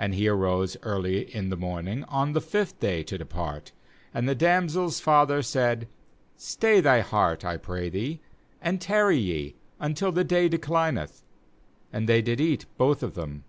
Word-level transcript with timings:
8Aid 0.00 0.14
he 0.14 0.26
arose 0.26 0.76
early 0.82 1.32
in 1.32 1.48
the 1.48 1.56
morning 1.56 2.02
on 2.08 2.32
the 2.32 2.40
fifth 2.40 2.80
day 2.80 3.04
to 3.04 3.16
depart; 3.16 3.70
and 4.12 4.28
the 4.28 4.34
dam 4.34 4.68
sel's 4.68 4.98
father 4.98 5.42
said: 5.42 5.86
'Stay 6.36 6.80
thy 6.80 7.02
heart, 7.02 7.44
I 7.44 7.56
pray 7.56 7.88
thee, 7.88 8.20
and 8.60 8.80
tarry 8.80 9.18
ye 9.18 9.54
until 9.78 10.10
the 10.10 10.24
day 10.24 10.48
declineth'; 10.48 11.22
and 11.92 12.08
they 12.08 12.20
did 12.20 12.40
eat, 12.40 12.66
both 12.78 13.04
of 13.04 13.14
them. 13.14 13.38